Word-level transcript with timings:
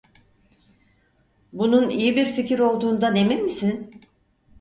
Bunun 1.53 1.89
iyi 1.89 2.15
bir 2.15 2.25
fikir 2.25 2.59
olduğundan 2.59 3.15
emin 3.15 3.43
misin? 3.43 3.89